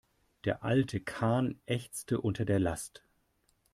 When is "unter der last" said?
2.21-3.03